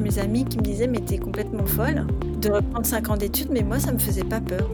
[0.00, 2.06] mes amis qui me disaient mais t'es complètement folle
[2.40, 4.70] de reprendre 5 ans d'études, mais moi ça me faisait pas peur.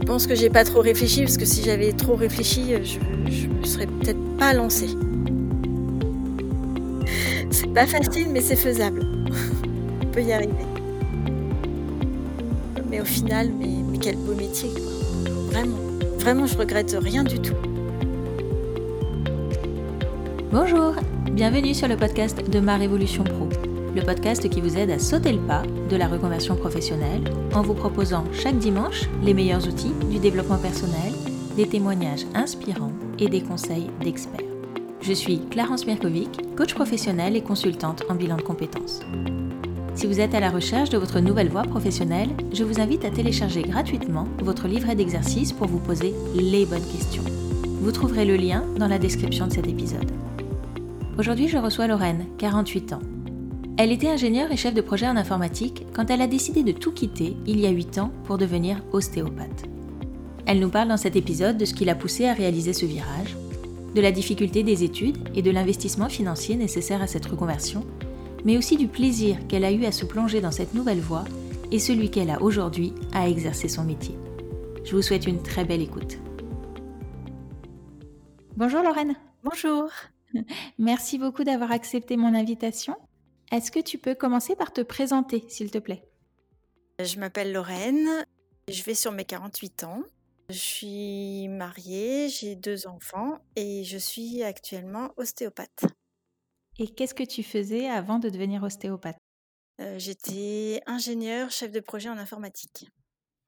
[0.00, 2.98] Je pense que j'ai pas trop réfléchi parce que si j'avais trop réfléchi, je,
[3.30, 4.90] je me serais peut-être pas lancée.
[7.50, 9.00] C'est pas facile, mais c'est faisable.
[10.02, 10.66] On peut y arriver.
[12.90, 15.32] Mais au final, mais, mais quel beau métier, quoi.
[15.50, 15.78] Vraiment,
[16.18, 17.54] vraiment, je regrette rien du tout.
[20.50, 20.94] Bonjour,
[21.38, 23.48] bienvenue sur le podcast de Ma Révolution Pro,
[23.94, 27.22] le podcast qui vous aide à sauter le pas de la reconversion professionnelle
[27.54, 31.12] en vous proposant chaque dimanche les meilleurs outils du développement personnel,
[31.54, 34.48] des témoignages inspirants et des conseils d'experts.
[35.00, 38.98] Je suis Clarence Mirkovic, coach professionnelle et consultante en bilan de compétences.
[39.94, 43.10] Si vous êtes à la recherche de votre nouvelle voie professionnelle, je vous invite à
[43.10, 47.22] télécharger gratuitement votre livret d'exercices pour vous poser les bonnes questions.
[47.80, 50.10] Vous trouverez le lien dans la description de cet épisode.
[51.18, 53.02] Aujourd'hui, je reçois Lorraine, 48 ans.
[53.76, 56.92] Elle était ingénieure et chef de projet en informatique quand elle a décidé de tout
[56.92, 59.64] quitter il y a 8 ans pour devenir ostéopathe.
[60.46, 63.36] Elle nous parle dans cet épisode de ce qui l'a poussée à réaliser ce virage,
[63.96, 67.84] de la difficulté des études et de l'investissement financier nécessaire à cette reconversion,
[68.44, 71.24] mais aussi du plaisir qu'elle a eu à se plonger dans cette nouvelle voie
[71.72, 74.14] et celui qu'elle a aujourd'hui à exercer son métier.
[74.84, 76.18] Je vous souhaite une très belle écoute.
[78.56, 79.16] Bonjour Lorraine.
[79.42, 79.90] Bonjour.
[80.78, 82.96] Merci beaucoup d'avoir accepté mon invitation.
[83.50, 86.04] Est-ce que tu peux commencer par te présenter, s'il te plaît?
[87.02, 88.26] Je m'appelle Lorraine,
[88.68, 90.02] je vais sur mes 48 ans.
[90.50, 95.84] Je suis mariée, j'ai deux enfants et je suis actuellement ostéopathe.
[96.78, 99.18] Et qu'est-ce que tu faisais avant de devenir ostéopathe?
[99.80, 102.88] Euh, J'étais ingénieure, chef de projet en informatique.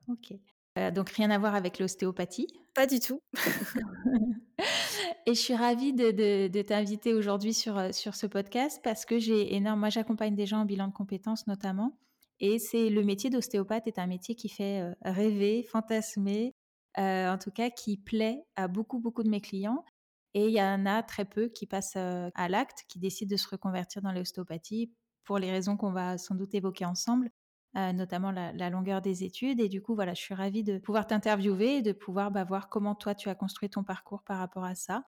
[0.08, 0.34] Ok.
[0.78, 3.20] Euh, donc rien à voir avec l'ostéopathie Pas du tout.
[5.26, 9.80] Et je suis ravie de, t'inviter aujourd'hui sur, sur ce podcast parce que j'ai énorme.
[9.80, 11.98] Moi, j'accompagne des gens en bilan de compétences notamment.
[12.40, 16.54] Et c'est le métier d'ostéopathe est un métier qui fait rêver, fantasmer,
[16.96, 19.84] en tout cas qui plaît à beaucoup, beaucoup de mes clients.
[20.32, 23.48] Et il y en a très peu qui passent à l'acte, qui décident de se
[23.48, 24.90] reconvertir dans l'ostéopathie
[25.24, 27.30] pour les raisons qu'on va sans doute évoquer ensemble.
[27.74, 29.60] Notamment la, longueur des études.
[29.60, 32.68] Et du coup, voilà, je suis ravie de pouvoir t'interviewer et de pouvoir bah, voir
[32.68, 35.04] comment toi, tu as construit ton parcours par rapport à ça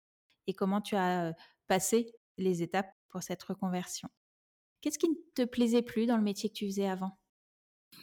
[0.47, 1.35] et comment tu as
[1.67, 4.09] passé les étapes pour cette reconversion.
[4.81, 7.19] Qu'est-ce qui ne te plaisait plus dans le métier que tu faisais avant?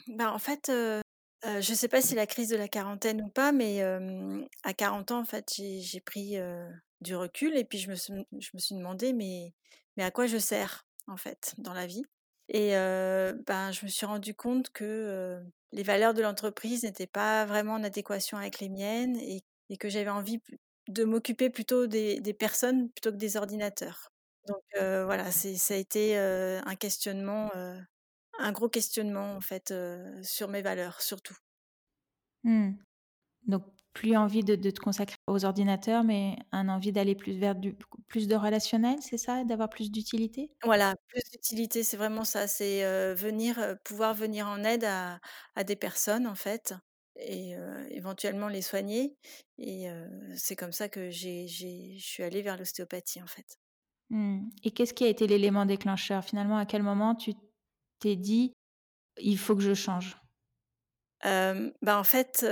[0.07, 1.01] Bah, En fait, je
[1.43, 3.81] ne sais pas si la crise de la quarantaine ou pas, mais
[4.63, 6.37] à 40 ans, en fait, j'ai pris
[7.01, 9.53] du recul et puis je me, suis, je me suis demandé, mais,
[9.97, 12.03] mais à quoi je sers, en fait, dans la vie?
[12.49, 17.73] Et ben, je me suis rendu compte que les valeurs de l'entreprise n'étaient pas vraiment
[17.73, 19.43] en adéquation avec les miennes et,
[19.77, 20.41] que j'avais envie
[20.87, 24.11] de m'occuper plutôt des, personnes plutôt que des ordinateurs.
[24.47, 27.51] Donc voilà, ça a été un questionnement,
[28.39, 29.73] un gros questionnement en fait
[30.23, 31.37] sur mes valeurs surtout.
[32.43, 32.71] Mmh.
[33.47, 33.63] Donc
[33.93, 37.75] plus envie de, te consacrer aux ordinateurs, mais un envie d'aller plus vers du,
[38.07, 40.51] plus de relationnel, c'est ça, d'avoir plus d'utilité?
[40.63, 42.83] Voilà, plus d'utilité, c'est vraiment ça, c'est
[43.15, 45.19] venir, pouvoir venir en aide à,
[45.63, 46.73] des personnes en fait,
[47.17, 47.55] et
[47.89, 49.17] éventuellement les soigner.
[49.57, 49.87] Et
[50.35, 53.57] c'est comme ça que j'ai, je suis allée vers l'ostéopathie en fait.
[54.09, 54.49] Mmh.
[54.63, 56.23] Et qu'est-ce qui a été l'élément déclencheur?
[56.23, 57.33] Finalement, à quel moment tu
[57.99, 58.53] t'es dit,
[59.17, 60.17] il faut que je change?
[61.23, 62.45] Bah en fait,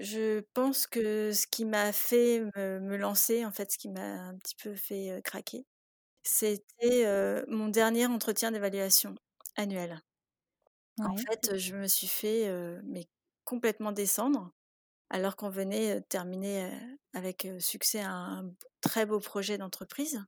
[0.00, 4.36] je pense que ce qui m'a fait me, lancer, en fait, ce qui m'a un
[4.38, 5.66] petit peu fait craquer,
[6.22, 9.14] c'était mon dernier entretien d'évaluation
[9.56, 10.02] annuel.
[11.00, 12.50] En fait, je me suis fait
[12.84, 13.08] mais
[13.44, 14.52] complètement descendre,
[15.10, 16.70] alors qu'on venait terminer
[17.14, 20.24] avec succès un très beau projet d'entreprise.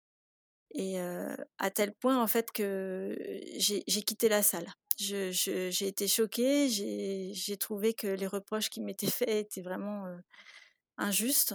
[0.73, 3.17] Et à tel point, en fait, que
[3.57, 9.28] j'ai quitté la salle j'ai été choquée, j'ai trouvé que les reproches qui m'étaient faits
[9.28, 10.04] étaient vraiment
[10.98, 11.54] injustes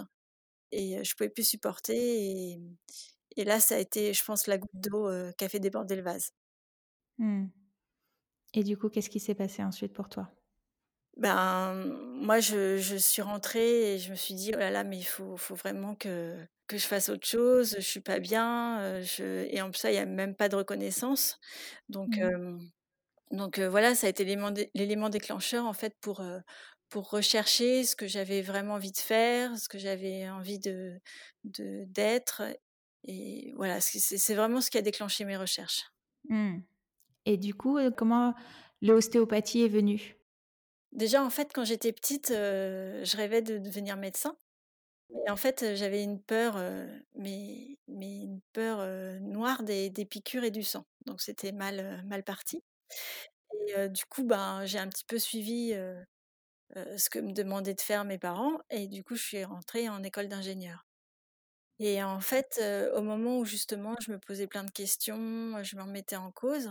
[0.72, 2.58] et je pouvais plus supporter.
[3.36, 6.02] Et, là, ça a été, je pense, la goutte d'eau qui a fait déborder le
[6.02, 6.32] vase.
[7.18, 7.46] Mmh.
[8.54, 10.30] Et du coup, qu'est-ce qui s'est passé ensuite pour toi?
[11.16, 14.98] Ben, moi, je, je, suis rentrée et je me suis dit, oh là là, mais
[14.98, 16.36] il faut, faut vraiment que,
[16.66, 19.00] que je fasse autre chose, je suis pas bien.
[19.02, 19.46] Je...
[19.50, 21.38] Et en plus, ça, il n'y a même pas de reconnaissance.
[21.88, 22.58] Donc, mmh.
[23.30, 26.22] Donc voilà, ça a été l'élément déclencheur en fait pour,
[26.88, 31.00] pour rechercher ce que j'avais vraiment envie de faire, ce que j'avais envie de
[31.44, 32.42] d'être.
[33.04, 35.84] et voilà, c'est vraiment ce qui a déclenché mes recherches.
[36.28, 36.58] Mmh.
[37.24, 38.34] Et du coup, comment
[38.82, 40.16] l'ostéopathie est venue?
[40.92, 44.36] Déjà, en fait, quand j'étais petite, je rêvais de devenir médecin.
[45.26, 46.56] Et en fait, j'avais une peur,
[47.14, 50.84] mais mais une peur, noire des des piqûres et du sang.
[51.06, 52.62] Donc c'était mal, mal parti
[53.68, 55.74] et du coup, ben, j'ai un petit peu suivi,
[56.74, 60.02] ce que me demandaient de faire mes parents et du coup, je suis rentrée en
[60.04, 60.84] école d'ingénieur.
[61.80, 62.60] Et en fait,
[62.96, 66.70] au moment où justement je me posais plein de questions, je me remettais en cause,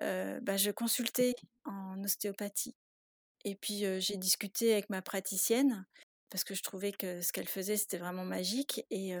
[0.00, 1.34] bah, je consultais
[1.66, 2.76] en ostéopathie
[3.44, 5.86] et puis, j'ai discuté avec ma praticienne
[6.30, 9.14] parce que je trouvais que ce qu'elle faisait, c'était vraiment magique et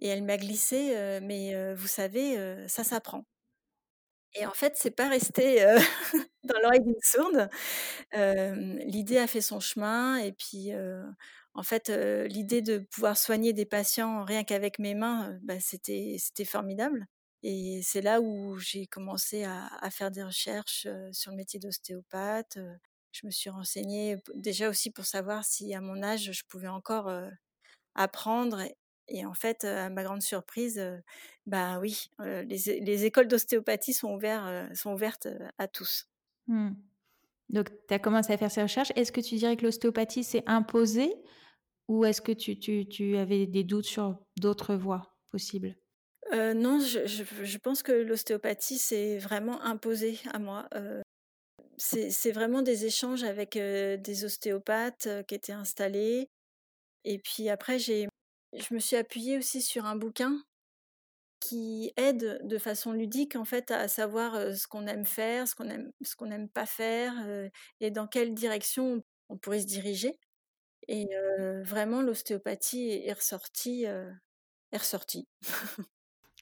[0.00, 3.24] et elle m'a glissé: «Mais vous savez, ça s'apprend».
[4.34, 5.64] Et en fait, c'est pas resté,
[6.44, 7.48] dans l'oreille d'une sourde.
[8.86, 10.70] l'idée a fait son chemin et puis,
[11.54, 16.44] en fait, l'idée de pouvoir soigner des patients rien qu'avec mes mains, bah, c'était c'était
[16.44, 17.06] formidable
[17.42, 22.58] et c'est là où j'ai commencé à à faire des recherches, sur le métier d'ostéopathe,
[23.12, 27.10] je me suis renseignée déjà aussi pour savoir si à mon âge, je pouvais encore,
[27.94, 28.62] apprendre
[29.08, 30.82] et en fait, à ma grande surprise,
[31.46, 35.28] bah oui, les les écoles d'ostéopathie sont ouverts, sont ouvertes,
[35.58, 36.08] à tous.
[36.48, 36.70] Mmh.
[37.50, 38.92] Donc tu as commencé à faire ces recherches.
[38.96, 41.12] Est-ce que tu dirais que l'ostéopathie s'est imposée
[41.88, 45.76] ou est-ce que tu tu tu avais des doutes sur d'autres voies possibles?
[46.32, 50.68] Non, je je je pense que l'ostéopathie s'est vraiment imposée à moi,
[51.76, 56.28] c'est c'est vraiment des échanges avec, des ostéopathes, qui étaient installés
[57.04, 58.08] et puis après j'ai
[58.56, 60.42] je me suis appuyée aussi sur un bouquin
[61.40, 65.68] qui aide de façon ludique en fait à savoir, ce qu'on aime faire, ce qu'on
[65.68, 67.12] aime ce qu'on n'aime pas faire,
[67.80, 70.18] et dans quelle direction on pourrait se diriger
[70.88, 71.06] et
[71.62, 75.28] vraiment l'ostéopathie est ressortie, est ressortie.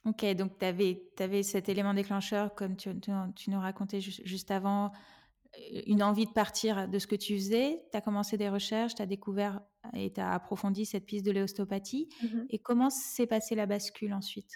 [0.05, 4.93] OK, donc tu avais cet élément déclencheur comme tu tu nous racontais juste avant,
[5.87, 7.83] une envie de partir de ce que tu faisais.
[7.93, 9.61] Tu as commencé des recherches, tu as découvert
[9.95, 14.15] et tu as approfondi cette piste de l'ostéopathie Mmh et comment s'est passée la bascule
[14.15, 14.53] ensuite?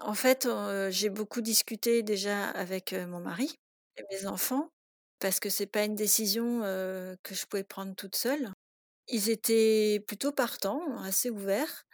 [0.00, 0.48] En fait,
[0.90, 3.54] j'ai beaucoup discuté déjà avec, mon mari
[3.96, 4.68] et mes enfants
[5.20, 8.52] parce que c'est pas une décision, que je pouvais prendre toute seule.
[9.08, 11.84] Ils étaient plutôt partants, assez ouverts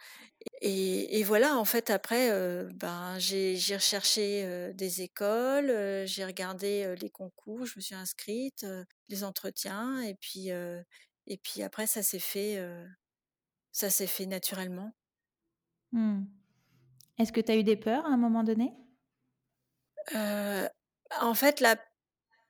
[0.61, 2.29] et et voilà, en fait, après,
[2.73, 8.65] ben, j'ai recherché, des écoles, j'ai regardé, les concours, je me suis inscrite,
[9.09, 12.59] les entretiens et puis, et puis après ça s'est fait,
[13.71, 14.91] ça s'est fait naturellement.
[15.91, 16.23] Mmh.
[17.17, 18.73] Est-ce que tu as eu des peurs à un moment donné?
[20.13, 21.75] En fait, la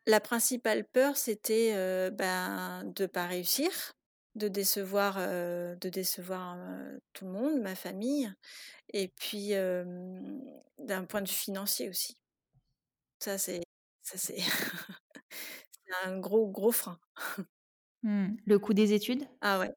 [0.08, 3.94] la principale peur, c'était, ben, de pas réussir,
[4.36, 6.58] de décevoir, de décevoir,
[7.14, 8.34] tout le monde, ma famille
[8.94, 9.52] et puis,
[10.80, 12.16] d'un point de vue financier aussi.
[13.20, 13.62] Ça, c'est
[14.02, 14.18] ça,
[15.72, 17.00] c'est un gros, gros frein.
[18.04, 18.38] Mmh.
[18.46, 19.28] Le coût des études?
[19.44, 19.74] Ah ouais,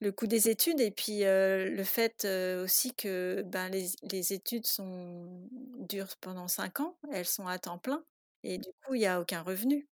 [0.00, 2.26] le coût des études et puis, le fait,
[2.62, 5.48] aussi que, ben, les les études sont
[5.78, 8.04] durent pendant 5 ans, elles sont à temps plein
[8.42, 9.88] et du coup, il y a aucun revenu.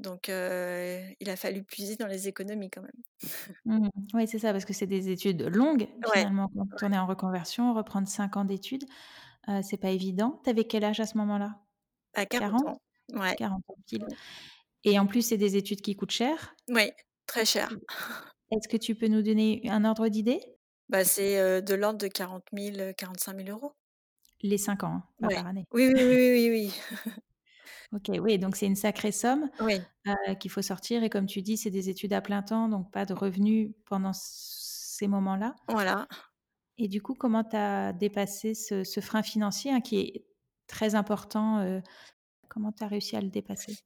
[0.00, 2.92] Donc, il a fallu puiser dans les économies quand même.
[3.66, 3.88] Mmh.
[4.14, 6.92] Oui, c'est ça, parce que c'est des études longues Ouais, finalement quand on ouais.
[6.92, 8.84] est en reconversion, reprendre 5 ans d'études,
[9.48, 10.40] heu, c'est pas évident.
[10.44, 11.60] Tu avais quel âge à ce moment-là?
[12.14, 12.66] À 40 40?
[12.66, 12.80] ans.
[13.12, 13.36] Ouais.
[13.36, 14.06] 40 ans pile
[14.84, 16.56] et en plus, c'est des études qui coûtent cher.
[16.68, 16.92] Oui,
[17.26, 17.76] très cher.
[18.52, 20.40] est-ce que tu peux nous donner un ordre d'idée?
[20.90, 23.72] Bah, c'est, de l'ordre de 40 000, 45 000 €.
[24.42, 25.30] Les 5 ans, hein, pas Ouais.
[25.30, 25.66] par année.
[25.72, 26.74] Oui, oui, oui, oui, oui.
[27.92, 29.86] OK, oui, donc c'est une sacrée somme, Oui,
[30.38, 33.04] qu'il faut sortir et comme tu dis, c'est des études à plein temps, donc pas
[33.04, 36.06] de revenus pendant ces moments-là voilà.
[36.78, 40.26] et du coup, comment tu as dépassé ce ce frein financier, hein, qui est
[40.66, 41.80] très important,
[42.48, 43.78] comment tu as réussi à le dépasser?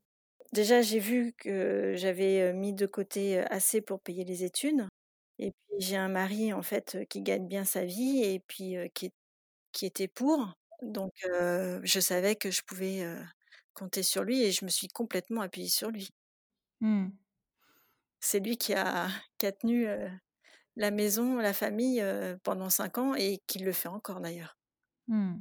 [0.52, 4.86] Déjà, j'ai vu que j'avais, mis de côté, assez pour payer les études
[5.38, 8.76] et puis j'ai un mari, en fait, qui gagne bien sa vie et puis,
[9.72, 10.52] qui était pour.
[10.82, 13.04] Donc, je savais que je pouvais,
[13.74, 16.10] compter sur lui et je me suis complètement appuyée sur lui.
[16.80, 17.16] Mmh.
[18.20, 19.06] C'est lui qui a
[19.38, 19.86] qui a tenu,
[20.76, 22.04] la maison, la famille,
[22.44, 24.56] pendant 5 ans et qui le fait encore d'ailleurs.
[25.08, 25.36] Mmh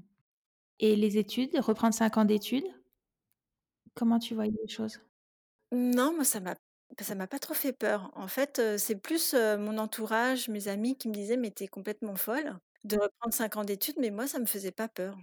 [0.80, 2.66] et les études, reprendre 5 ans d'études,
[3.96, 5.00] comment tu voyais les choses?
[5.72, 6.56] Non, moi ça m'a
[7.00, 8.12] ça m'a pas trop fait peur.
[8.14, 12.16] En fait, c'est plus, mon entourage, mes amis qui me disaient: «Mais tu es complètement
[12.16, 15.18] folle de reprendre 5 ans d'études», mais moi ça me faisait pas peur,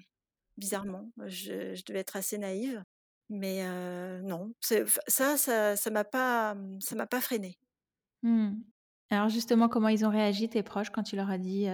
[0.58, 1.10] bizarrement.
[1.26, 2.84] Je je devais être assez naïve,
[3.30, 3.64] mais
[4.22, 7.58] non, ça ça ça m'a pas, mmh, ça m'a pas freinée.
[8.22, 8.50] Mmh.
[9.10, 11.68] Alors justement, comment ils ont réagi tes proches quand tu leur as dit,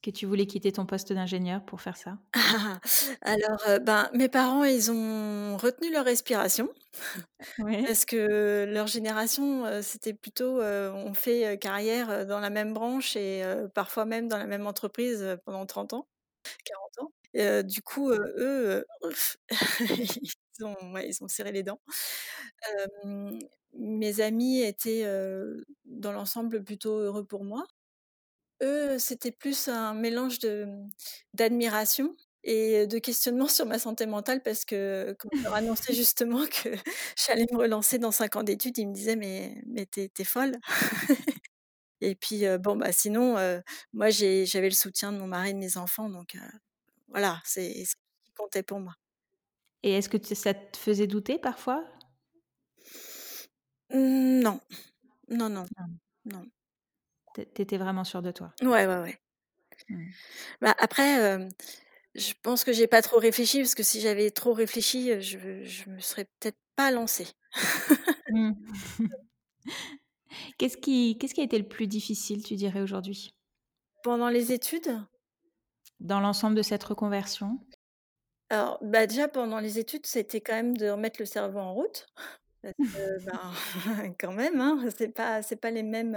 [0.00, 2.18] Que tu voulais quitter ton poste d'ingénieur pour faire ça?
[3.22, 6.68] Alors, ben, mes parents, ils ont retenu leur respiration
[7.58, 13.42] parce que leur génération, c'était plutôt, on fait, carrière, dans la même branche et
[13.74, 16.08] parfois même dans la même entreprise, pendant 30 ans,
[16.64, 17.12] 40 ans
[17.64, 18.84] du coup, eux,
[20.58, 21.80] ils ont ouais, ils ont serré les dents.
[23.74, 25.04] Mes amis étaient,
[25.84, 27.66] dans l'ensemble plutôt heureux pour moi.
[28.62, 30.88] Eux, c'était plus un mélange mmh,
[31.34, 36.46] d'admiration et de questionnement sur ma santé mentale parce que quand je leur annonçais justement
[36.46, 36.70] que
[37.16, 40.22] j'allais me relancer dans 5 ans d'études, ils me disaient: «Mais mais tu es tu
[40.22, 40.56] es folle?»
[42.02, 43.36] et puis, bon, bah, sinon,
[43.94, 46.36] moi j'avais le soutien de mon mari et de mes enfants donc
[47.08, 48.94] voilà, c'est ce qui comptait pour moi.
[49.84, 51.84] Et est-ce que ça te faisait douter parfois?
[53.90, 54.60] Mmh, non,
[55.38, 55.98] non, non, Non.
[56.26, 56.44] non.
[57.34, 58.52] Tu é tu étais vraiment sûre de toi?
[58.62, 59.18] Ouais, ouais, ouais.
[59.88, 60.12] Mmh.
[60.60, 61.48] Bah, après, hem,
[62.14, 65.38] je pense que j'ai pas trop réfléchi parce que si j'avais trop réfléchi, heu, je
[65.64, 67.28] je me serais peut-être pas lancée.
[68.26, 68.54] Mmh.
[70.58, 73.32] Qu'est-ce qui qu'est-ce qui a été le plus difficile, tu dirais, aujourd'hui?
[74.04, 75.08] Pendant les études?
[76.00, 77.58] Dans l'ensemble de cette reconversion?
[78.50, 82.06] Alors, bah, déjà pendant les études, c'était quand même de remettre le cerveau en route
[82.62, 83.52] parce que, ben,
[84.20, 86.14] quand même, hein, c'est pas c'est pas les mêmes,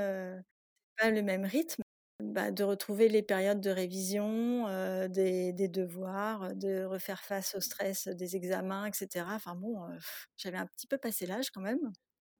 [0.97, 1.83] pas le même rythme.
[2.23, 7.55] Bah, de retrouver les périodes de révision, heu, des des devoirs, heu, de refaire face
[7.55, 9.35] au stress des examens et cetera.
[9.35, 9.79] Enfin bon,
[10.37, 11.79] j'avais un petit peu passé l'âge quand même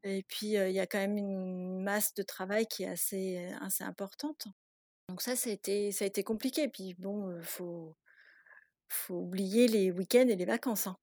[0.04, 3.84] et puis, il y a quand même une masse de travail qui est assez assez
[3.84, 4.48] importante.
[5.10, 6.70] Donc ça, ça a été ça a été compliqué.
[6.70, 7.96] Puis bon, faut
[8.94, 10.98] faut oublier les week-ends et les vacances, hein.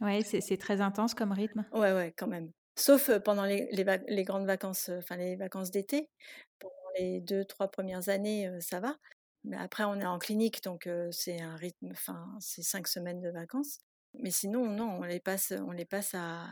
[0.00, 1.64] Ouais, c'est très intense comme rythme?
[1.72, 2.52] Ouais, ouais, quand même.
[2.78, 6.10] Sauf, pendant les les vac les grandes vacances, enfin les vacances d'été.
[6.58, 8.96] Pendant les 2-3 premières années, ça va.
[9.44, 13.30] Mais après on est en clinique donc c'est un rythme enfin, c'est 5 semaines de
[13.30, 13.78] vacances.
[14.14, 16.46] Mais sinon non, on les passe, on les passe à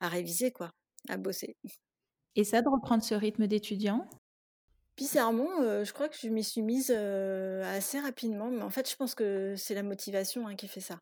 [0.00, 0.70] à réviser quoi,
[1.08, 1.56] à bosser.
[2.36, 4.08] Et ça, de reprendre ce rythme d'étudiant?
[5.00, 8.90] Bizarrement, heu, je crois que je m'y suis mise, heu, assez rapidement, mais en fait,
[8.90, 11.00] je pense que c'est la motivation, hein, qui fait ça.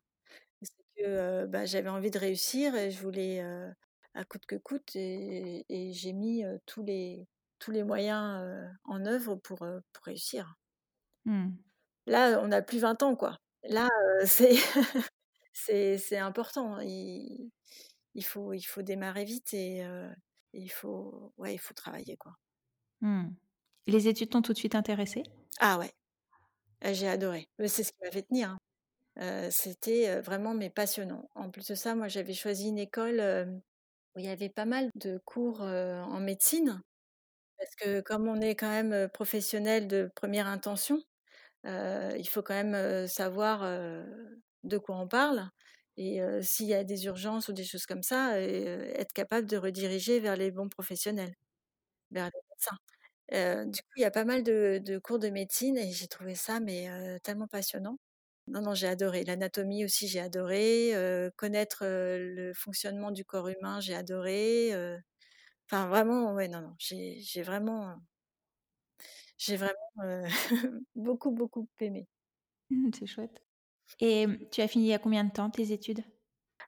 [0.63, 3.73] C'est que, heu, bah, j'avais envie de réussir et je voulais, heu,
[4.15, 7.27] à coûte que coûte et et j'ai mis, heu, tous les
[7.59, 10.55] tous les moyens, heu, en œuvre pour, heu, pour réussir.
[11.25, 11.59] Mmh.
[12.07, 13.37] Là, on n'a plus 20 ans, quoi.
[13.63, 13.87] Là,
[14.21, 14.55] heu, c'est
[15.53, 16.79] c'est c'est important.
[16.81, 17.51] Il
[18.15, 20.09] il faut il faut démarrer vite et heu,
[20.53, 22.33] il faut ouais, il faut travailler, quoi.
[23.01, 23.35] Mmh.
[23.89, 25.23] Les études t'ont tout de suite intéressée?
[25.59, 25.91] Ah ouais,
[26.81, 27.49] ah j'ai adoré.
[27.67, 28.51] C'est ce qui m'a fait tenir,
[29.01, 29.49] hein.
[29.51, 31.29] C'était, vraiment mais passionnant.
[31.35, 33.21] En plus de ça, moi, j'avais choisi une école,
[34.15, 36.81] où il y avait pas mal de cours, en médecine.
[37.59, 41.01] Parce que comme on est quand même, professionnel de première intention,
[41.65, 43.63] il faut quand même, savoir,
[44.63, 45.49] de quoi on parle
[45.97, 50.19] et s'il y a des urgences ou des choses comme ça être capable de rediriger
[50.21, 51.35] vers les bons professionnels,
[52.11, 52.77] vers les médecins.
[53.31, 56.07] Heu, du coup, il y a pas mal de de cours de médecine et j'ai
[56.07, 57.97] trouvé ça mais heu, tellement passionnant.
[58.47, 59.23] Non, non, j'ai adoré.
[59.23, 64.73] L'anatomie aussi, j'ai adoré, heu, connaître, le fonctionnement du corps humain, j'ai adoré,
[65.71, 67.97] enfin vraiment, ouais, non, non, j'ai j'ai vraiment
[69.37, 69.73] j'ai vraiment,
[70.95, 72.07] beaucoup, beaucoup aimé.
[72.97, 73.43] C'est chouette.
[74.01, 76.03] Et tu as fini il y a combien de temps tes études?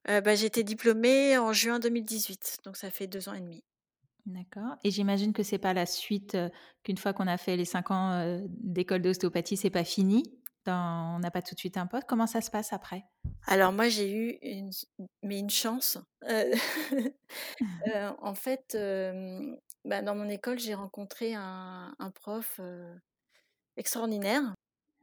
[0.08, 3.63] Bah, été diplômée en juin 2018, donc ça fait 2 ans et demi.
[4.28, 6.38] D'accord et j'imagine que c'est pas la suite,
[6.84, 10.24] qu'une fois qu'on a fait les 5 ans, d'école d'ostéopathie, c'est pas fini?
[10.66, 12.06] Dans on n'a pas tout de suite un poste?
[12.08, 13.06] Comment ça se passe après?
[13.48, 14.72] Alors moi, j'ai eu une
[15.24, 15.98] mais une chance,
[16.30, 16.51] heu,
[18.20, 18.75] en fait,
[19.86, 22.60] bah, dans mon école, j'ai rencontré un un prof,
[23.78, 24.54] extraordinaire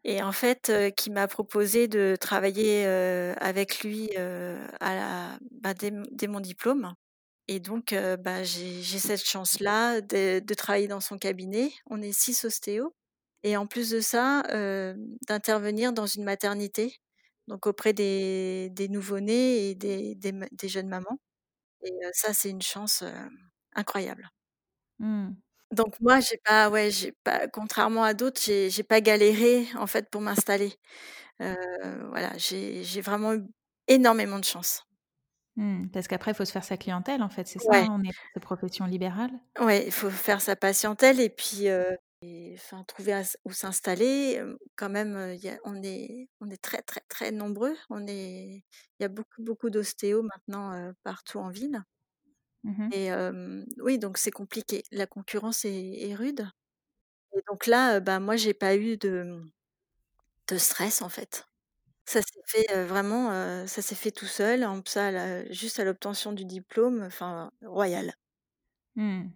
[0.05, 6.27] et en fait, qui m'a proposé de travailler, avec lui, heu, à la bah, dès
[6.29, 6.95] mon diplôme
[7.49, 11.73] et donc bah, j'ai j'ai cette chance-là de de travailler dans son cabinet.
[11.87, 12.95] On est 6 ostéos
[13.45, 14.43] et en plus de ça,
[15.29, 16.97] d'intervenir dans une maternité,
[17.49, 21.19] donc auprès des des nouveau-nés et des des m des jeunes mamans
[21.85, 23.05] et ça, c'est une chance,
[23.77, 24.29] incroyable.
[25.01, 25.31] Mmh.
[25.73, 29.87] Donc moi, j'ai pas ouais, j'ai pas contrairement à d'autres, j'ai j'ai pas galéré, en
[29.89, 30.75] fait, pour m'installer.
[31.41, 33.45] Voilà, j'ai j'ai vraiment eu
[33.89, 34.85] énormément de chance.
[35.59, 37.89] Mmh, parce qu'après, il faut se faire sa clientèle, en fait, c'est ça, Ouais.
[37.91, 39.33] On est dans ces professions libérales?
[39.61, 41.67] Ouais, il faut faire sa patientèle et puis,
[42.23, 44.41] et enfin trouver à s où s'installer,
[44.77, 47.77] quand même, heu, il y a on est on est très, très, très nombreux.
[47.91, 48.65] On est
[49.01, 51.83] il y a beaucoup, beaucoup d'ostéos maintenant, partout en ville
[52.65, 52.93] Mmh mh.
[52.93, 53.11] et
[53.83, 54.83] oui, donc c'est compliqué.
[54.93, 56.49] La concurrence est est rude
[57.37, 59.43] et donc là, heu, bah, moi, j'ai pas eu de
[60.49, 61.48] de stress, en fait.
[62.09, 65.79] Ça s'est fait, heu, vraiment, heu, ça s'est fait tout seul, en ça là, juste
[65.79, 68.15] à l'obtention du diplôme, enfin, royal.
[68.97, 69.31] Mmh.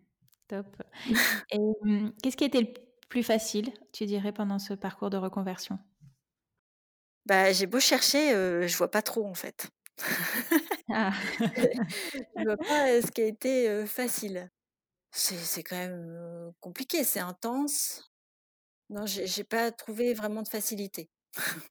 [0.49, 0.83] Top
[1.50, 2.69] et mmh, qu'est-ce qui a été le
[3.09, 5.79] plus facile, tu dirais, pendant ce parcours de reconversion?
[7.26, 9.69] Bah, j'ai beau chercher, heu, je vois pas trop, en fait.
[10.91, 11.12] Ah!
[12.37, 14.50] Je vois pas, heu, ce qui a été, heu, facile.
[15.12, 18.12] C'est c'est quand même, heu, compliqué, c'est intense.
[18.91, 21.11] Non, j'ai j'ai pas trouvé vraiment de facilité.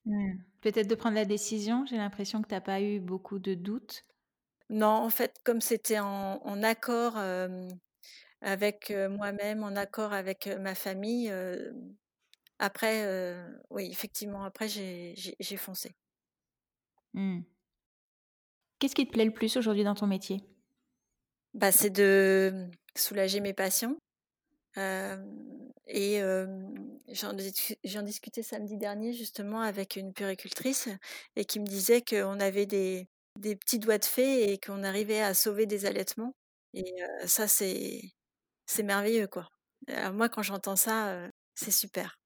[0.05, 0.41] Mmh.
[0.61, 1.85] Peut-être de prendre la décision?
[1.87, 4.05] J'ai l'impression que tu as pas eu beaucoup de doutes?
[4.69, 7.17] Non, en fait, comme c'était en en accord,
[8.41, 11.31] avec, moi-même, en accord avec, ma famille,
[12.59, 13.35] après,
[13.69, 15.95] oui, effectivement, après j'ai foncé.
[17.13, 17.41] Mmh.
[18.79, 20.43] Qu'est-ce qui te plaît le plus aujourd'hui dans ton métier?
[21.53, 23.97] Bah, c'est de, mmh, soulager mes patients,
[25.87, 26.21] et
[27.09, 30.89] j'en discu j'en discutais samedi dernier justement avec une puéricultrice
[31.35, 33.07] et qui me disait qu'on avait des
[33.39, 36.33] des petits doigts de fée et qu'on arrivait à sauver des allaitements
[36.73, 36.83] et
[37.25, 39.49] ça c'est merveilleux, quoi.
[39.87, 42.17] Alors moi, quand j'entends ça, c'est super.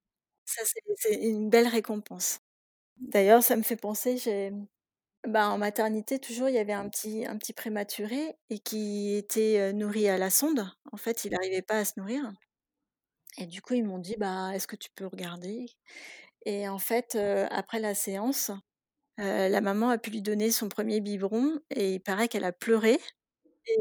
[0.46, 0.62] Ça,
[0.98, 2.40] c'est une belle récompense.
[2.98, 4.18] D'ailleurs, ça me fait penser,
[5.28, 9.72] bah, en maternité, toujours, il y avait un petit un petit prématuré et qui était,
[9.72, 10.66] nourri à la sonde.
[10.92, 12.32] En fait, il arrivait pas à se nourrir
[13.38, 15.66] et du coup, ils m'ont dit: «Bah, est-ce que tu peux regarder?»
[16.46, 17.16] et en fait,
[17.50, 18.50] après la séance,
[19.18, 22.98] la maman a pu lui donner son 1er biberon et il paraît qu'elle a pleuré
[23.68, 23.78] et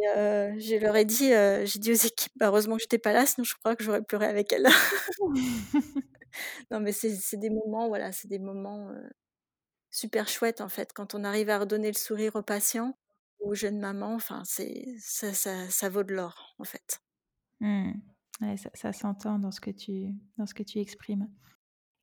[0.62, 1.30] je leur ai dit,
[1.66, 4.04] j'ai dit aux équipes: «Bah, heureusement que j'étais pas là, sinon je crois que j'aurais
[4.04, 4.68] pleuré avec elle».
[6.72, 8.92] Non, mais c'est des moments, voilà, c'est des moments,
[9.96, 12.94] super chouettes, en fait, quand on arrive à redonner le sourire aux patients,
[13.40, 17.00] aux jeunes mamans, enfin, c'est ça ça ça vaut de l'or, en fait.
[17.62, 17.92] Mmh.
[18.42, 21.30] Ouais, ça ça s'entend dans ce que tu dans ce que tu exprimes.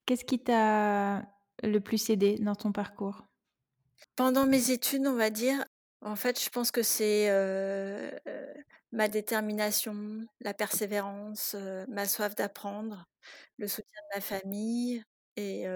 [0.07, 1.29] Qu'est-ce qui t'a
[1.63, 3.25] le plus aidé dans ton parcours?
[4.17, 5.65] Pendant mes études, on va dire,
[6.03, 8.55] en fait, je pense que c'est, heu heu,
[8.93, 13.05] ma détermination, la persévérance, heu, ma soif d'apprendre,
[13.59, 15.05] le soutien de ma famille
[15.37, 15.67] et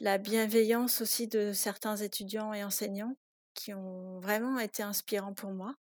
[0.00, 3.16] la bienveillance aussi de certains étudiants et enseignants
[3.54, 5.74] qui ont vraiment été inspirants pour moi.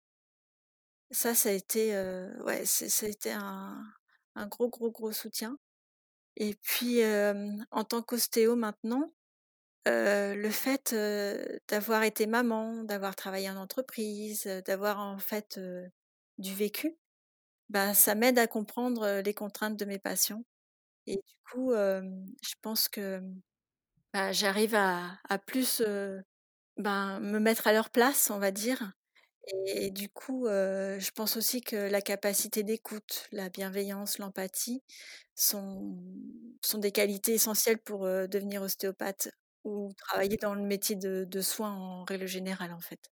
[1.11, 1.91] Ça, ça a été,
[2.65, 3.81] c'est ça a été un
[4.35, 5.57] un gros, gros, gros soutien
[6.37, 7.01] et puis,
[7.71, 9.13] en tant qu'ostéo maintenant,
[9.87, 10.95] le fait,
[11.69, 15.59] d'avoir été maman, d'avoir travaillé en entreprise, d'avoir en fait,
[16.39, 16.97] du vécu,
[17.69, 20.43] bah, ça m'aide à comprendre, les contraintes de mes patients
[21.07, 23.21] et du coup, je pense que,
[24.17, 25.83] bah, j'arrive à à plus,
[26.77, 28.91] ben, me mettre à leur place, on va dire
[29.67, 34.83] et du coup, je pense aussi que la capacité d'écoute, la bienveillance, l'empathie
[35.35, 35.97] sont
[36.65, 39.29] sont des qualités essentielles pour, devenir ostéopathe
[39.63, 43.09] ou travailler dans le métier de de soins en règle générale, en fait.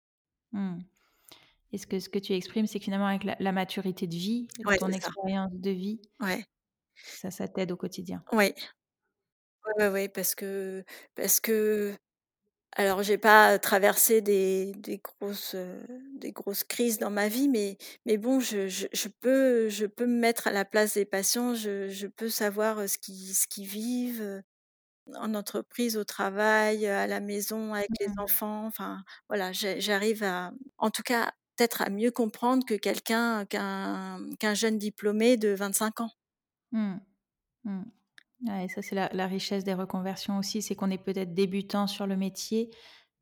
[0.53, 0.79] Mmh.
[1.71, 4.15] Et ce que ce que tu exprimes, c'est que finalement avec la la maturité de
[4.15, 6.45] vie, Ouais, ton expérience de vie Ouais.
[6.95, 8.23] ça ça t'aide au quotidien.
[8.31, 8.55] Ouais.
[9.65, 10.83] Ouais, ouais, ouais, parce que
[11.15, 11.95] parce que
[12.73, 15.83] alors j'ai pas traversé des des grosses, heu,
[16.15, 20.05] des grosses crises dans ma vie, mais mais bon, je je je peux je peux
[20.07, 23.47] me mettre à la place des patients, je je peux savoir, heu, ce qu'ils ce
[23.47, 24.43] qu'ils vivent, heu,
[25.15, 28.17] en entreprise, au travail, heu, à la maison avec les Mmh.
[28.17, 33.45] enfants, enfin voilà, j'ai j'arrive à en tout cas, peut-être à mieux comprendre que quelqu'un
[33.45, 36.11] qu'un qu'un jeune diplômé de 25 ans.
[36.71, 36.99] Mmh.
[37.65, 37.83] Mmh.
[38.45, 42.07] Ouais, ça c'est la la richesse des reconversions aussi, c'est qu'on est peut-être débutant sur
[42.07, 42.69] le métier,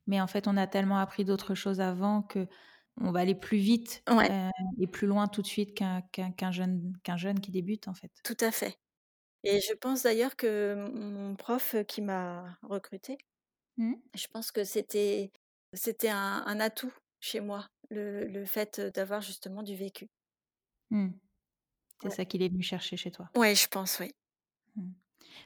[0.08, 4.06] mais en fait, on a tellement appris d'autres choses avant qu'on va aller plus vite,
[4.10, 7.94] Ouais, heu, et plus loin tout de suite qu'un jeune qu'un jeune qui débute, en
[7.96, 8.24] fait.
[8.24, 8.76] tout à fait
[9.44, 13.18] et je pense d'ailleurs que mon prof, qui m'a recrutée
[13.78, 13.98] Mmh.
[14.16, 15.32] Je pense que c'était
[15.74, 20.10] c'était un un atout chez moi, le le fait, d'avoir justement du vécu.
[20.92, 21.10] Mmh.
[22.00, 22.12] C'est Ouais.
[22.12, 23.32] ça qu'il est venu chercher chez toi.
[23.36, 24.14] Ouais, je pense, oui.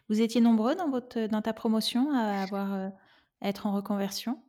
[0.10, 2.92] Vous étiez nombreux dans votre dans ta promotion à avoir, heu,
[3.42, 4.42] à être en reconversion?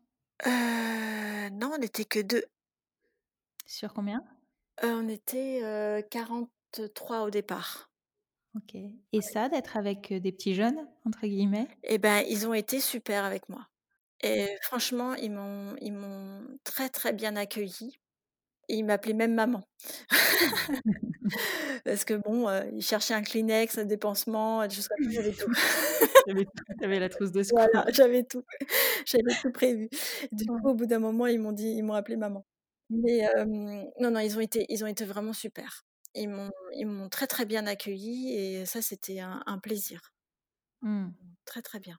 [0.45, 2.47] Heu, non, on n'était que 2.
[3.67, 4.25] Sur combien?
[4.83, 7.91] Heu, on était, heu, 43 au départ.
[8.55, 8.75] OK
[9.13, 11.69] et ça, d'être avec, «des petits jeunes» entre guillemets?
[11.83, 13.67] Et ben, ils ont été super avec moi
[14.23, 17.99] et franchement, ils m'ont ils m'ont très, très bien accueillie
[18.69, 19.63] et ils m'appelaient même maman.
[21.85, 25.33] Parce que bon, heu, ils cherchaient un Kleenex, des pansements, des choses comme ça, j'avais
[25.33, 25.51] tout.
[26.27, 28.45] Tu avais tout, tu avais la trousse de Voilà, j'avais tout.
[29.07, 29.89] J'avais tout prévu.
[30.33, 32.47] Du coup, au bout d'un moment, ils m'ont dit ils m'ont appelée maman.
[32.91, 35.85] Mais hem, non, non, ils ont été ils ont été vraiment super.
[36.15, 40.13] Ils m'ont ils m'ont très, très bien accueillie et ça, c'était un un plaisir.
[40.83, 41.09] Mmh.
[41.47, 41.99] Très, très bien.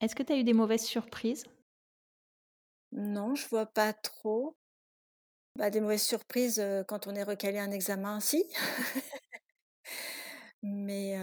[0.00, 1.44] Est-ce que tu as eu des mauvaises surprises?
[2.90, 4.56] Non, je vois pas trop.
[5.56, 8.44] Bah, des mauvaises surprises, quand on est recalé un examen, si.
[10.62, 11.16] Mais,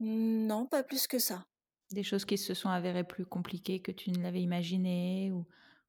[0.00, 1.44] non, pas plus que ça.
[1.90, 5.46] Des choses qui se sont avérées plus compliquées que tu ne l'avais imaginé ou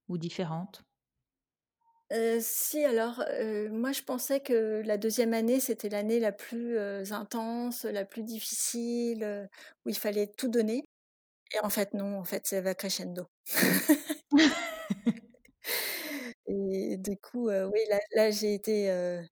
[0.10, 0.84] ou différentes?
[2.41, 3.24] Si alors,
[3.72, 6.78] moi je pensais que la deuxième année, c'était l'année la plus,
[7.12, 9.50] intense, la plus difficile,
[9.86, 10.84] où il fallait tout donner
[11.54, 13.28] et en fait non, en fait, ça va crescendo.
[16.71, 19.23] Et du coup, oui, là là, j'ai été,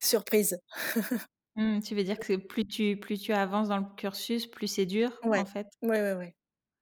[0.00, 0.58] surprise.
[1.56, 4.86] Mmh, tu veux dire que plus tu plus tu avances dans le cursus, plus c'est
[4.86, 5.66] dur, en fait?
[5.82, 6.36] Ouais, ouais, ouais.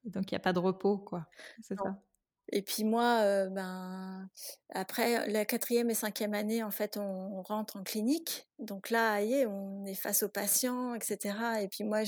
[0.04, 1.26] Donc il y a pas de repos, quoi,
[1.60, 1.96] c'est ça?
[2.52, 4.28] et puis moi, ben,
[4.70, 8.48] après la quatrième et cinquième année, en fait, on rentre en clinique.
[8.60, 12.02] Donc là, est, on est face aux patients et cetera et puis moi,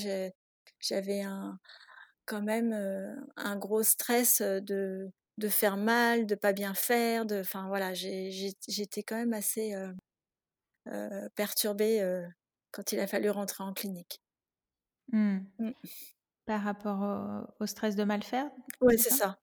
[0.81, 1.59] j'avais un
[2.27, 2.73] quand même,
[3.37, 9.03] un gros stress, de de faire mal, de pas bien faire, de enfin voilà, j'étais
[9.05, 9.95] quand même assez, heu
[10.89, 12.27] heu, perturbée, heu,
[12.73, 14.23] quand il a fallu rentrer en clinique.
[15.13, 15.41] Mmh.
[15.59, 15.75] Mmh.
[16.47, 17.01] Par rapport
[17.61, 19.39] au au stress de mal faire, Ouais, c'est ça?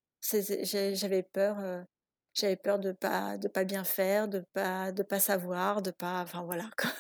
[0.94, 1.86] j'avais peur,
[2.34, 6.22] j'avais peur de pas de pas bien faire, de pas de pas savoir, de pas
[6.22, 6.92] enfin voilà quoi.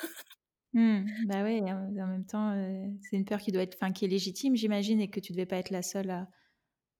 [0.73, 1.25] Mmh.
[1.27, 2.53] Bah, oui en même temps,
[3.01, 5.45] c'est une peur qui doit être enfin, qui est légitime, j'imagine et que tu devais
[5.45, 6.27] pas être la seule à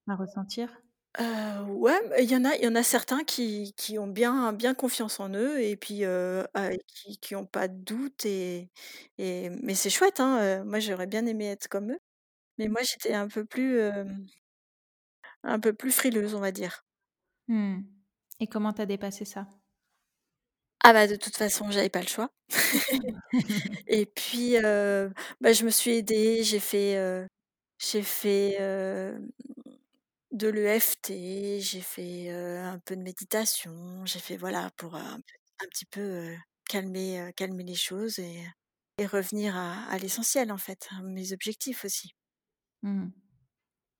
[0.08, 0.82] à ressentir?
[1.18, 4.06] Heu, ouais, mais il y en a il y en a certains qui qui ont
[4.06, 7.74] bien bien confiance en eux et puis, heu, ah et qui qui ont pas de
[7.82, 8.70] doute et
[9.18, 11.98] et mais c'est chouette, hein, heu, moi j'aurais bien aimé être comme eux.
[12.58, 14.26] Mais moi j'étais un peu plus, hem,
[15.44, 16.84] un peu plus frileuse, on va dire.
[17.48, 17.80] Mmh.
[18.40, 19.48] Et comment tu as dépassé ça?
[20.84, 22.30] Ah bah, de toute façon, j'avais pas le choix.
[23.88, 27.26] Et puis, heu, bah, je me suis aidée, j'ai fait, heu,
[27.78, 29.30] j'ai fait, hem,
[30.36, 35.66] de l'EFT, j'ai fait, heu, un peu de méditation, j'ai fait voilà pour, heu, un
[35.70, 36.36] petit peu, heu,
[36.68, 38.44] calmer, heu, calmer les choses et
[38.98, 42.12] et revenir à à l'essentiel en fait, à mes objectifs aussi.
[42.82, 43.08] Mmh.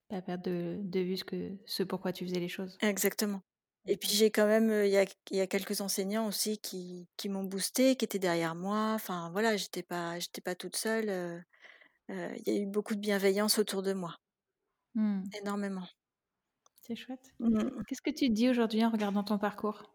[0.09, 2.81] Pas perdre de de vue ce que ce pourquoi tu faisais les choses.
[2.81, 3.43] Exactement.
[3.87, 6.59] Et puis j'ai quand même, heu, il y a il y a quelques enseignants aussi
[6.59, 10.77] qui qui m'ont boostée, qui étaient derrière moi, enfin voilà, j'étais pas j'étais pas toute
[10.77, 11.43] seule, heu
[12.11, 14.17] heu, il y a eu beaucoup de bienveillance autour de moi.
[14.95, 15.31] Mmh.
[15.33, 15.87] Énormément.
[16.87, 17.35] C'est chouette.
[17.41, 17.85] Mmh mh.
[17.87, 19.93] Qu'est-ce que tu te dis aujourd'hui en regardant ton parcours?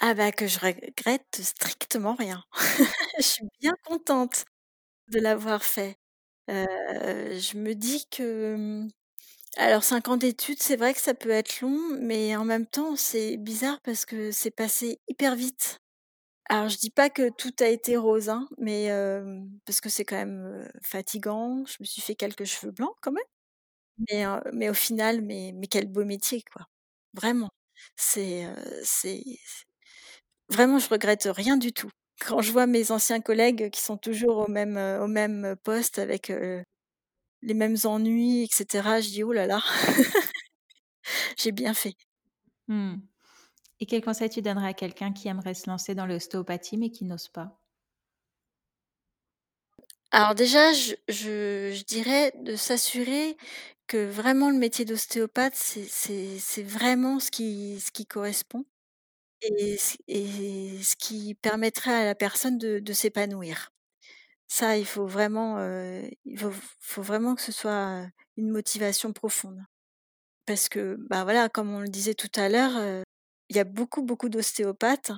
[0.00, 2.42] Ah bah, que je regrette strictement rien.
[3.18, 4.44] Je suis bien contente
[5.10, 5.96] de l'avoir fait.
[6.50, 6.66] Heu,
[7.40, 8.90] je me dis que, mmh,
[9.58, 12.96] alors 5 ans d'études, c'est vrai que ça peut être long, mais en même temps,
[12.96, 15.80] c'est bizarre parce que c'est passé hyper vite.
[16.50, 20.04] Alors je dis pas que tout a été rose, hein, mais hem, parce que c'est
[20.06, 21.64] quand même, heu, fatigant.
[21.66, 23.24] Je me suis fait quelques cheveux blancs quand même,
[24.10, 26.66] mais heu, mais au final, mais mais quel beau métier, quoi.
[27.14, 27.50] Vraiment.
[27.96, 28.54] C'est, heu,
[28.84, 29.22] c'est
[30.48, 31.90] vraiment je regrette rien du tout.
[32.26, 35.98] Quand je vois mes anciens collègues qui sont toujours au même, heu, au même poste
[35.98, 36.62] avec, heu,
[37.42, 39.62] les mêmes ennuis et cetera, je dis: «Ouh là là,
[41.38, 41.94] j'ai bien fait».
[42.68, 42.96] Mmh.
[43.80, 47.04] Et quel conseil tu donnerais à quelqu'un qui aimerait se lancer dans l'ostéopathie mais qui
[47.06, 47.58] n'ose pas?
[50.12, 53.36] Alors déjà, je je je dirais de s'assurer
[53.86, 58.64] que vraiment le métier d'ostéopathe, c'est vraiment ce qui ce qui correspond
[59.42, 63.70] et ce et ce qui permettrait à la personne de s'épanouir.
[64.48, 69.62] Ça, il faut vraiment, heu, il faut faut vraiment que ce soit, une motivation profonde.
[70.46, 73.02] Parce que, bah, voilà, comme on le disait tout à l'heure, heu,
[73.50, 75.12] il y a beaucoup, beaucoup d'ostéopathes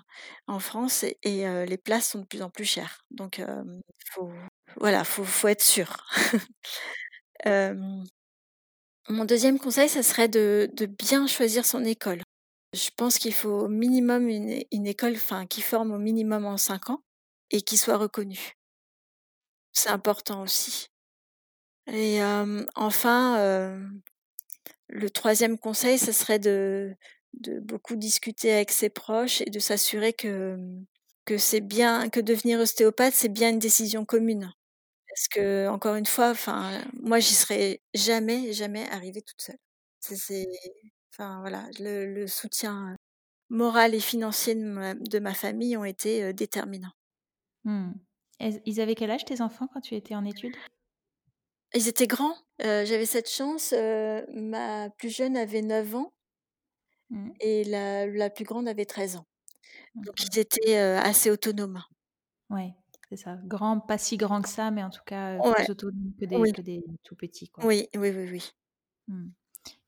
[0.49, 3.05] en France et heu, les places sont de plus en plus chères.
[3.11, 3.41] Donc
[4.13, 4.31] faut
[4.79, 5.97] voilà, faut faut être sûr.
[9.09, 10.69] mon deuxième conseil, ça serait de
[10.99, 12.23] bien choisir son école.
[12.75, 15.17] Je pense qu'il faut au minimum une école,
[15.49, 17.03] qui forme au minimum en 5 ans
[17.51, 18.53] et qui soit reconnue.
[19.73, 20.89] C'est important aussi
[21.91, 22.21] et
[22.75, 23.81] enfin,
[24.89, 26.95] le troisième conseil, ce serait de
[27.63, 30.59] beaucoup discuter avec ses proches et de s'assurer que
[31.39, 34.53] c'est bien que devenir ostéopathe, c'est bien une décision commune.
[35.19, 39.59] Parce qu'encore une fois, enfin, moi, j'y serais jamais, jamais arrivée toute seule.
[40.01, 40.47] C'est
[41.13, 42.97] enfin, voilà, le le soutien,
[43.51, 46.93] moral et financier de ma de ma famille ont été, heu, déterminants.
[47.65, 47.93] Mmh.
[48.41, 50.57] Ils avaient quel âge tes enfants quand tu étais en études?
[51.75, 56.13] Ils étaient grands, heu, j'avais cette chance, heu, ma plus jeune avait 9 ans
[57.11, 57.39] Mmh.
[57.41, 59.27] et la la plus grande avait 13 ans.
[60.05, 61.83] Donc ils étaient, heu, assez autonomes.
[62.51, 62.75] Ouais,
[63.11, 63.39] c'est ça.
[63.45, 66.37] Grand, pas si grand que ça, mais en tout cas, Ouais, plus autonome que des
[66.37, 67.65] oui, que des tout petits, quoi.
[67.65, 68.51] oui, oui, oui, oui.
[69.09, 69.29] Mmh.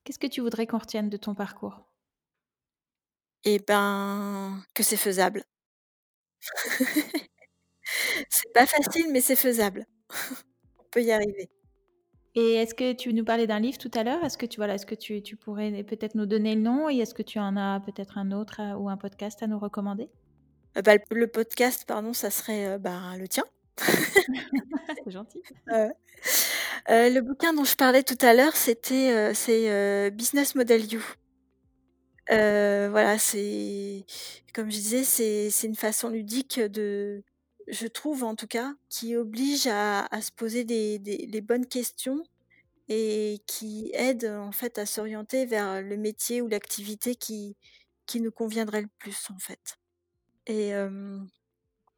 [0.05, 1.83] Qu'est-ce que tu voudrais qu'on retienne de ton parcours?
[3.45, 5.45] Eh ben, que c'est faisable.
[8.29, 9.87] C'est pas facile, mais c'est faisable.
[10.79, 11.51] On peut y arriver.
[12.35, 14.23] Et est-ce que tu nous parlais d'un livre tout à l'heure?
[14.25, 16.97] Est-ce que tu voilà, est-ce que tu tu pourrais peut-être nous donner le nom et
[16.99, 20.11] est-ce que tu en as peut-être un autre ou un podcast à nous recommander?
[20.77, 23.45] Euh, bah, le podcast, pardon, ça serait, bah, le tien.
[25.05, 25.43] C'est gentil.
[26.91, 31.03] Euh, le bouquin dont je parlais tout à l'heure, c'était, c'est, Business Model You.
[32.29, 34.05] voilà, c'est
[34.55, 37.23] comme je disais, c'est c'est une façon ludique de
[37.69, 41.67] je trouve en tout cas, qui oblige à à se poser des des les bonnes
[41.67, 42.23] questions
[42.89, 47.57] et qui aide en fait à s'orienter vers le métier ou l'activité qui
[48.07, 49.80] qui nous conviendrait le plus en fait.
[50.51, 50.73] Et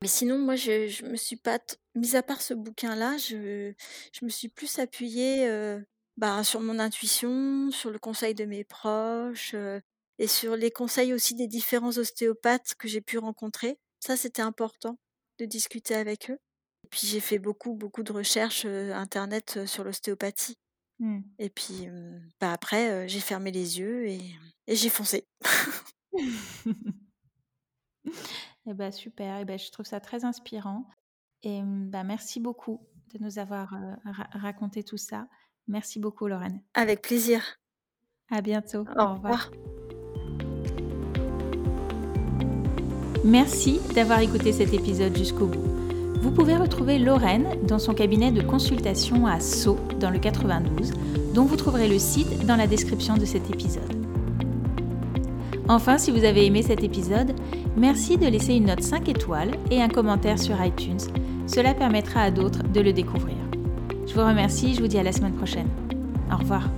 [0.03, 1.59] mais sinon moi je je me suis pas
[1.95, 3.73] mis à part ce bouquin-là, je
[4.12, 5.49] je me suis plus appuyée,
[6.19, 9.55] bah, sur mon intuition, sur le conseil de mes proches,
[10.19, 13.79] et sur les conseils aussi des différents ostéopathes que j'ai pu rencontrer.
[14.01, 14.99] Ça, c'était important
[15.38, 16.38] de discuter avec eux.
[16.85, 20.59] Et puis j'ai fait beaucoup, beaucoup de recherches, internet, sur l'ostéopathie.
[20.99, 21.21] Mmh.
[21.38, 21.88] Et puis,
[22.41, 24.21] bah, après, j'ai fermé les yeux et
[24.67, 25.27] et j'ai foncé.
[28.66, 30.87] Et bah, super et bah, je trouve ça très inspirant
[31.42, 32.81] et bah, merci beaucoup
[33.12, 33.75] de nous avoir,
[34.33, 35.27] raconté tout ça.
[35.68, 36.61] Merci beaucoup Lorraine.
[36.75, 37.42] Avec plaisir.
[38.31, 38.85] À bientôt.
[38.96, 39.51] Au revoir.
[43.25, 45.72] Merci d'avoir écouté cet épisode jusqu'au bout.
[46.20, 50.92] Vous pouvez retrouver Lorraine dans son cabinet de consultation à Sceaux dans le 92,
[51.35, 54.02] dont vous trouverez le site dans la description de cet épisode.
[55.68, 57.35] Enfin, si vous avez aimé cet épisode,
[57.77, 60.98] merci de laisser une note 5 étoiles et un commentaire sur iTunes.
[61.46, 63.37] Cela permettra à d'autres de le découvrir.
[64.07, 65.68] Je vous remercie, je vous dis à la semaine prochaine.
[66.33, 66.68] Au revoir.